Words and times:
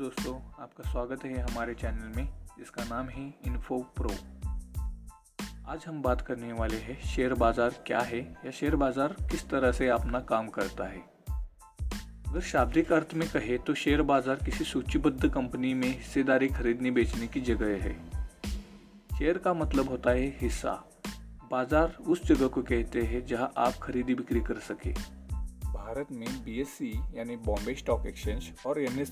दोस्तों, 0.00 0.34
आपका 0.60 0.90
स्वागत 0.90 1.24
है 1.24 1.40
हमारे 1.40 1.72
चैनल 1.74 2.12
में, 2.16 2.28
जिसका 2.58 2.84
नाम 2.84 3.08
है 3.08 3.22
इन्फो 3.46 3.78
प्रो 3.96 4.10
आज 5.68 5.84
हम 5.86 6.00
बात 6.02 6.20
करने 6.20 6.52
वाले 6.52 6.76
हैं, 6.76 6.98
शेयर 7.06 7.34
बाज़ार 7.34 7.74
क्या 7.86 7.98
है, 8.00 8.20
या 8.44 8.50
शेयर 8.50 8.76
बाज़ार 8.76 9.16
किस 9.30 9.48
तरह 9.48 9.72
से 9.72 9.88
अपना 9.88 10.20
काम 10.30 10.48
करता 10.48 10.84
है। 10.84 11.02
अगर 12.28 12.40
शाब्दिक 12.42 12.92
अर्थ 12.92 13.12
में 13.14 13.28
कहे 13.28 13.58
तो 13.58 13.74
शेयर 13.74 14.02
बाज़ार 14.02 14.36
किसी 14.44 14.64
सूचीबद्ध 14.64 15.28
कंपनी 15.28 15.74
में 15.74 15.88
हिस्सेदारी 15.88 16.48
खरीदने 16.50 16.90
बेचने 16.90 17.26
की 17.26 17.40
जगह 17.40 17.82
है। 17.82 17.94
शेयर 19.18 19.38
का 19.38 19.54
मतलब 19.54 19.88
होता 19.88 20.10
है 20.10 20.26
हिस्सा। 20.40 20.72
बाज़ार 21.50 21.96
उस 22.00 22.24
जगह 22.24 22.46
को 22.46 22.62
कहते 22.62 23.02
हैं, 23.02 23.24
जहाँ 23.26 23.52
आप 23.58 23.78
खरीदी 23.82 24.14
बिक्री 24.14 24.40
कर 24.40 24.60
सके। 24.70 24.92
भारत 25.68 26.12
में 26.12 26.28
बीएससी 26.44 26.92
यानी 27.14 27.36
बॉम्बे 27.44 27.74
स्टॉक 27.74 28.06
एक्सचेंज 28.06 28.52
और 28.66 28.80
एन 28.80 29.04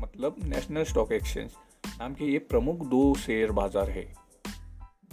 मतलब 0.00 0.36
नेशनल 0.42 0.84
स्टॉक 0.84 1.12
एक्सचेंज 1.12 1.50
नाम 1.88 2.14
के 2.14 2.24
ये 2.24 2.38
प्रमुख 2.38 2.86
दो 2.86 3.14
शेयर 3.14 3.52
बाज़ार 3.52 3.90
है। 3.90 4.14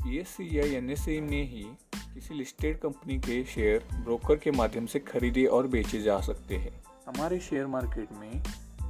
बी 0.01 0.17
एस 0.17 0.27
सी 0.27 0.59
या 0.59 0.77
एन 0.77 0.89
एस 0.89 1.07
में 1.07 1.43
ही 1.43 1.65
किसी 2.13 2.33
लिस्टेड 2.33 2.79
कंपनी 2.79 3.17
के 3.17 3.43
शेयर 3.43 3.85
ब्रोकर 3.95 4.35
के 4.35 4.51
माध्यम 4.51 4.85
से 4.85 4.99
खरीदे 4.99 5.45
और 5.45 5.67
बेचे 5.67 6.01
जा 6.01 6.19
सकते 6.19 6.55
हैं। 6.55 6.83
हमारे 7.07 7.39
शेयर 7.39 7.67
मार्केट 7.67 8.07
में 8.11 8.43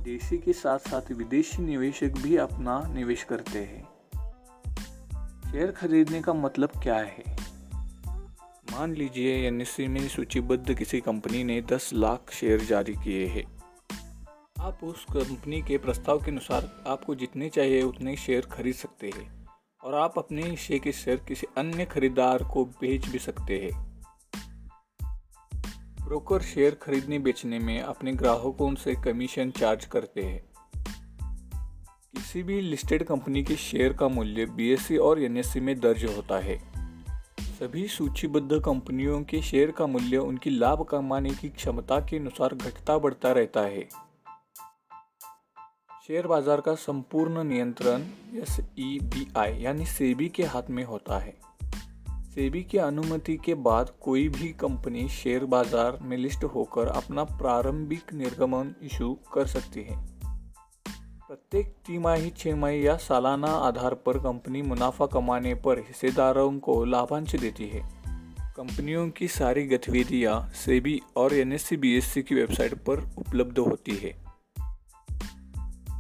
देशी 0.04 0.38
के 0.38 0.54
साथ 0.54 0.80
साथ 0.80 1.12
विदेशी 1.12 1.62
निवेशक 1.62 2.10
भी 2.10 2.38
अपना 2.38 2.88
निवेश 2.94 3.23
करते 3.23 3.60
हैं। 3.60 3.84
शेयर 5.52 5.72
खरीदने 5.72 6.22
का 6.22 6.34
मतलब 6.34 6.70
क्या 6.84 6.98
है? 6.98 7.23
मान 8.72 8.94
लीजिए 8.94 9.48
एन 9.48 9.66
में 9.80 10.08
सूचीबद्ध 10.08 10.73
किसी 10.73 11.00
कंपनी 11.00 11.44
ने 11.44 11.62
10 11.62 11.90
लाख 11.94 12.32
शेयर 12.32 12.62
जारी 12.62 12.94
किए 12.94 13.28
हैं। 13.28 13.62
आप 14.64 14.80
उस 14.83 15.06
कंपनी 15.06 15.61
के 15.61 15.78
प्रस्ताव 15.78 16.19
के 16.19 16.31
अनुसार 16.31 16.83
आपको 16.88 17.16
जितने 17.16 17.50
चाहिए 17.50 17.81
उतने 17.81 18.16
शेयर 18.16 18.42
खरीद 18.42 18.75
सकते 18.75 19.08
हैं 19.08 19.47
और 19.83 19.94
आप 19.94 20.14
अपने 20.17 20.44
हिस्से 20.44 20.80
के 20.80 20.92
शेयर 20.92 21.17
किसी 21.17 21.47
अन्य 21.58 21.86
खरीदार 21.86 22.44
को 22.44 22.66
बेच 22.66 23.08
भी 23.08 23.20
सकते 23.20 23.58
हैं। 23.58 24.03
ब्रोकर 26.05 26.42
शेयर 26.42 26.75
खरीदने 26.75 27.20
बेचने 27.20 27.59
में 27.59 27.81
अपने 27.81 28.14
ग्राहकों 28.14 28.75
से 28.75 28.95
कमीशन 28.95 29.52
चार्ज 29.52 29.86
करते 29.86 30.22
हैं। 30.22 30.44
किसी 32.16 32.44
भी 32.44 32.61
लिस्टेड 32.61 33.03
कंपनी 33.03 33.44
के 33.44 33.55
शेयर 33.55 33.94
का 33.94 34.08
मूल्य 34.08 34.45
बीएससी 34.45 34.98
और 34.98 35.23
एनएससी 35.23 35.59
में 35.59 35.80
दर्ज 35.80 36.05
होता 36.05 36.39
है। 36.39 36.58
सभी 37.39 37.88
सूचीबद्ध 37.88 38.61
कंपनियों 38.66 39.23
के 39.23 39.42
शेयर 39.42 39.72
का 39.72 39.88
मूल्य 39.88 40.17
उनकी 40.17 40.50
लाभ 40.50 40.86
कमाने 40.89 41.30
की 41.30 41.50
क्षमता 41.50 42.00
के 42.00 42.17
अनुसार 42.17 42.55
घटता 42.55 42.98
बढ़ता 42.98 43.31
रहता 43.31 43.61
है। 43.61 44.12
शेयर 46.08 46.26
बाज़ार 46.28 46.62
का 46.62 46.73
संपूर्ण 46.76 47.44
नियंत्रण 47.44 48.02
एस 48.38 48.58
ई 48.80 48.98
बी 49.04 49.26
आई 49.38 49.54
यानी 49.59 49.86
सेबी 49.86 50.28
के 50.30 50.44
हाथ 50.44 50.70
में 50.70 50.84
होता 50.84 51.20
है। 51.20 51.34
सेबी 52.26 52.64
की 52.64 52.78
अनुमति 52.78 53.36
के 53.36 53.54
बाद 53.54 53.92
कोई 54.02 54.28
भी 54.30 54.48
कंपनी 54.60 55.08
शेयर 55.10 55.45
बाज़ार 55.45 56.00
में 56.02 56.16
लिस्ट 56.18 56.44
होकर 56.45 56.88
अपना 56.88 57.23
प्रारंभिक 57.23 58.14
निर्गमन 58.14 58.73
इशू 58.84 59.14
कर 59.34 59.45
सकती 59.45 59.84
है। 59.84 59.95
प्रत्येक 61.28 61.73
तिमाही, 61.88 62.30
छमाही 62.30 62.86
या 62.88 62.95
सालाना 62.98 63.52
आधार 63.67 63.94
पर 63.95 64.17
कंपनी 64.17 64.62
मुनाफा 64.62 65.06
कमाने 65.06 65.54
पर 65.56 65.80
हिस्सेदारों 65.80 66.52
को 66.60 66.84
लाभांश 66.86 67.36
देती 67.36 67.67
है। 67.67 67.82
कंपनियों 68.58 69.10
की 69.10 69.28
सारी 69.30 69.66
गतिविधियाँ 69.67 70.36
सेबी 70.56 71.00
और 71.17 71.34
एनएससीबीएससी 71.34 72.23
की 72.23 72.36
वेबसाइट 72.36 72.73
पर 72.84 73.10
उपलब्ध 73.17 73.60
होती 73.60 73.95
है। 73.95 74.14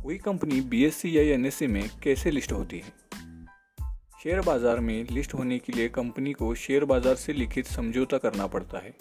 कोई 0.03 0.17
कंपनी 0.17 0.59
बी 0.61 0.83
या 1.05 1.21
एन 1.33 1.49
में 1.71 1.89
कैसे 2.03 2.31
लिस्ट 2.31 2.51
होती 2.51 2.77
है? 2.77 2.91
शेयर 4.23 4.41
बाज़ार 4.41 4.79
में 4.79 5.07
लिस्ट 5.11 5.33
होने 5.33 5.59
के 5.59 5.73
लिए 5.73 5.89
कंपनी 5.89 6.33
को 6.33 6.53
शेयर 6.55 6.85
बाज़ार 6.85 7.15
से 7.15 7.33
लिखित 7.33 7.65
समझौता 7.65 8.17
करना 8.17 8.47
पड़ता 8.47 8.77
है। 8.77 8.93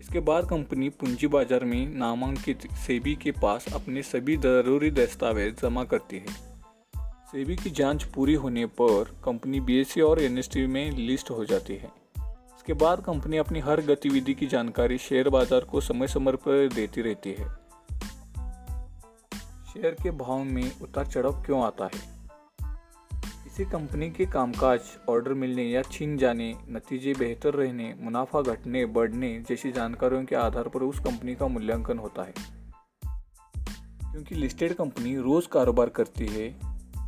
इसके 0.00 0.20
बाद 0.20 0.48
कंपनी 0.48 0.88
पूंजी 0.88 1.26
बाज़ार 1.26 1.64
में 1.64 1.94
नामांकित 1.94 2.66
सेबी 2.76 3.14
के 3.14 3.30
पास 3.32 3.66
अपने 3.74 4.02
सभी 4.02 4.36
ज़रूरी 4.36 4.90
दस्तावेज़ 4.90 5.54
जमा 5.62 5.84
करती 5.84 6.18
है। 6.18 6.34
सेबी 7.32 7.56
की 7.56 7.70
जाँच 7.70 8.04
पूरी 8.04 8.34
होने 8.34 8.66
पर 8.80 9.12
कंपनी 9.24 9.60
बी 9.60 9.82
और 10.00 10.22
एन 10.22 10.42
में 10.70 10.90
लिस्ट 10.90 11.30
हो 11.30 11.44
जाती 11.44 11.74
है। 11.74 11.92
इसके 12.56 12.72
बाद 12.72 13.04
कंपनी 13.04 13.36
अपनी 13.36 13.60
हर 13.60 13.80
गतिविधि 13.80 14.34
की 14.34 14.46
जानकारी 14.46 14.98
शेयर 14.98 15.28
बाज़ार 15.28 15.64
को 15.64 15.80
समय 15.80 16.06
समय 16.06 16.32
पर 16.32 16.68
देती 16.74 17.02
रहती 17.02 17.32
है। 17.32 17.63
शेयर 19.74 19.96
के 20.02 20.10
भाव 20.10 20.44
में 20.44 20.80
उतार 20.80 21.06
चढ़ाव 21.06 21.42
क्यों 21.42 21.64
आता 21.64 21.84
है? 21.84 22.28
किसी 23.22 23.64
कंपनी 23.64 24.10
के 24.10 24.26
कामकाज, 24.26 24.80
ऑर्डर 25.08 25.34
मिलने 25.34 25.62
या 25.62 25.82
छीन 25.82 26.16
जाने, 26.16 26.54
नतीजे 26.70 27.14
बेहतर 27.14 27.54
रहने, 27.54 27.94
मुनाफा 28.00 28.42
घटने, 28.42 28.86
बढ़ने 28.86 29.44
जैसी 29.48 29.72
जानकारियों 29.72 30.24
के 30.24 30.36
आधार 30.36 30.68
पर 30.68 30.82
उस 30.82 30.98
कंपनी 30.98 31.34
का 31.34 31.46
मूल्यांकन 31.46 31.98
होता 31.98 32.22
है। 32.22 32.34
क्योंकि 34.12 34.34
लिस्टेड 34.34 34.74
कंपनी 34.74 35.16
रोज़ 35.16 35.48
कारोबार 35.48 35.88
करती 35.88 36.26
है 36.26 36.54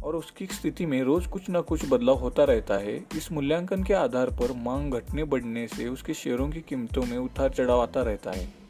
और 0.02 0.16
उसकी 0.16 0.46
स्थिति 0.46 0.86
में 0.86 1.02
रोज़ 1.02 1.28
कुछ 1.28 1.50
ना 1.50 1.60
कुछ 1.60 1.90
बदलाव 1.90 2.16
होता 2.16 2.44
रहता 2.44 2.74
है, 2.74 2.96
इस 2.96 3.32
मूल्यांकन 3.32 3.84
के 3.84 3.94
आधार 3.94 4.30
पर 4.30 4.52
मांग 4.52 4.92
घटने, 4.92 5.24
बढ़ने 5.24 5.68
से 5.68 5.88
उसके 5.88 6.14
शेयरों 6.14 6.50
की 6.50 6.60
कीमतों 6.60 7.02
में 7.02 7.18
उतार 7.18 7.50
चढ़ाव 7.50 7.82
आता 7.82 8.02
रहता 8.02 8.30
है। 8.30 8.65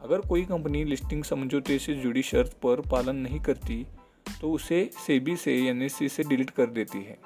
अगर 0.00 0.20
कोई 0.20 0.44
कंपनी 0.44 0.84
लिस्टिंग 0.84 1.24
समझौते 1.24 1.78
से 1.78 1.94
जुड़ी 1.94 2.22
शर्त 2.22 2.52
पर 2.52 2.80
पालन 2.80 3.16
नहीं 3.16 3.40
करती 3.40 3.86
तो 4.40 4.52
उसे 4.52 4.90
सेबी 5.06 5.36
से 5.36 5.56
एन 5.68 5.88
से 5.88 6.24
डिलीट 6.24 6.50
कर 6.50 6.66
देती 6.66 6.98
है। 6.98 7.18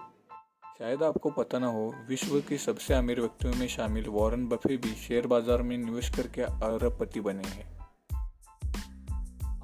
शायद 0.79 1.03
आपको 1.03 1.31
पता 1.31 1.59
ना 1.59 1.67
हो, 1.67 1.95
विश्व 2.09 2.41
के 2.41 2.59
सबसे 2.59 2.95
अमीर 2.95 3.21
व्यक्तियों 3.21 3.55
में 3.55 3.67
शामिल 3.69 4.09
वॉरेन 4.09 4.47
बफे 4.49 4.77
भी 4.77 4.95
शेयर 4.99 5.27
बाज़ार 5.27 5.63
में 5.63 5.77
निवेश 5.79 6.09
करके 6.09 6.43
अरबपति 6.43 7.21
बने 7.21 7.49
हैं। 7.49 7.71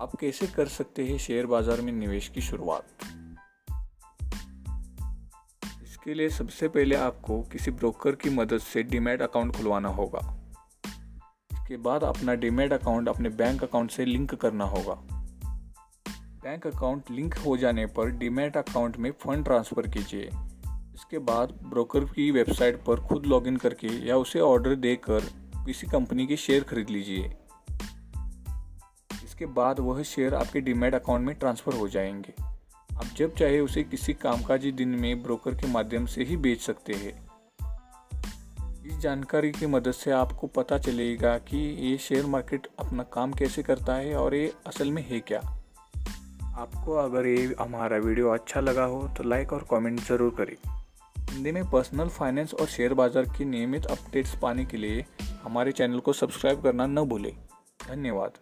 आप 0.01 0.17
कैसे 0.21 0.47
कर 0.47 0.69
सकते 0.69 1.07
हैं 1.07 1.19
शेयर 1.19 1.47
बाज़ार 1.47 1.81
में 1.81 1.93
निवेश 1.93 2.29
की 2.29 2.41
शुरुआत? 2.41 2.85
इसके 5.83 6.15
लिए 6.15 6.29
सबसे 6.29 6.69
पहले 6.69 6.97
आपको 6.97 7.43
किसी 7.43 7.71
ब्रोकर 7.71 8.15
की 8.15 8.31
मदद 8.31 8.59
से 8.59 8.83
डीमेट 8.83 9.23
अकाउंट 9.23 9.57
खुलवाना 9.57 9.89
होगा। 9.89 10.35
इसके 11.69 11.77
बाद 11.77 12.05
अपना 12.05 12.35
डीमेट 12.35 12.73
अकाउंट 12.73 13.09
अपने 13.09 13.29
बैंक 13.29 13.65
अकाउंट 13.65 13.91
से 13.91 14.05
लिंक 14.05 14.35
करना 14.35 14.65
होगा। 14.65 14.95
बैंक 16.43 16.67
अकाउंट 16.67 17.11
लिंक 17.11 17.35
हो 17.35 17.57
जाने 17.57 17.87
पर 17.87 18.11
डीमेट 18.11 18.57
अकाउंट 18.57 18.97
में 18.97 19.11
फ़ंड 19.11 19.45
ट्रांसफ़र 19.45 19.89
कीजिए। 19.89 20.31
इसके 20.95 21.19
बाद 21.19 21.49
ब्रोकर 21.49 22.05
की 22.05 22.31
वेबसाइट 22.31 22.85
पर 22.85 23.01
खुद 23.01 23.27
लॉगिन 23.27 23.57
करके 23.57 23.87
या 23.87 24.17
उसे 24.17 24.41
ऑर्डर 24.41 24.75
देकर 24.75 25.21
किसी 25.67 25.87
कंपनी 25.87 26.27
के 26.27 26.37
शेयर 26.37 26.65
खरीद 26.65 26.91
लीजिए। 26.91 27.37
इसके 29.25 29.47
बाद 29.47 29.81
वह 29.81 30.03
शेयर 30.03 30.35
आपके 30.35 30.61
डीमेट 30.61 30.95
अकाउंट 30.95 31.27
में 31.27 31.37
ट्रांसफ़र 31.37 31.75
हो 31.75 31.89
जाएँगे। 31.89 32.35
आप 32.97 33.07
जब 33.17 33.35
चाहे 33.35 33.61
उसे 33.61 33.83
किसी 33.83 34.15
कामकाजी 34.15 34.73
दिन 34.73 34.89
में 34.89 35.23
ब्रोकर 35.23 35.55
के 35.55 35.67
माध्यम 35.67 36.07
से 36.07 36.25
ही 36.25 36.37
बेच 36.37 36.61
सकते 36.61 36.93
हैं। 36.93 37.28
जानकारी 39.01 39.51
की 39.53 39.67
मदद 39.67 39.93
से 39.93 40.11
आपको 40.11 40.47
पता 40.47 40.77
चलेगा 40.79 41.37
कि 41.41 41.59
ये 41.83 41.97
शेयर 41.99 42.27
मार्केट 42.27 42.67
अपना 42.79 43.03
काम 43.13 43.33
कैसे 43.33 43.63
करता 43.63 43.95
है 43.95 44.15
और 44.17 44.35
ये 44.35 44.53
असल 44.67 44.91
में 44.93 45.03
है 45.03 45.21
क्या। 45.21 45.41
आपको 46.59 46.95
अगर 46.95 47.27
ये 47.27 47.55
हमारा 47.61 47.97
वीडियो 47.99 48.29
अच्छा 48.29 48.61
लगा 48.61 48.85
हो 48.85 49.07
तो 49.17 49.25
लाइक 49.25 49.53
और 49.53 49.67
कमेंट 49.71 50.01
ज़रूर 50.01 50.35
करें। 50.39 50.57
हिंदी 51.31 51.53
में 51.53 51.71
पर्सनल 51.71 52.09
फाइनेंस 52.09 52.55
और 52.55 52.67
शेयर 52.67 52.95
बाज़ार 52.95 53.25
की 53.39 53.45
नियमित 53.45 53.87
अपडेट्स 53.87 54.35
पाने 54.43 54.65
के 54.65 54.77
लिए 54.77 55.05
हमारे 55.43 55.73
चैनल 55.73 55.99
को 55.99 56.13
सब्सक्राइब 56.15 56.63
करना 56.63 56.87
न 56.87 57.05
भूलें। 57.05 57.33
धन्यवाद। 57.81 58.39